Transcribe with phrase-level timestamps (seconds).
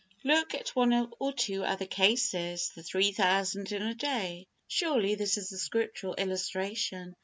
[0.23, 4.47] Look at one or two other cases the three thousand in a day.
[4.67, 7.13] Surely this is a scriptural illustration.